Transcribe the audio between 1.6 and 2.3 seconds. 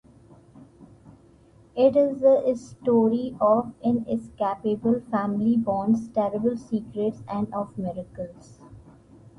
It is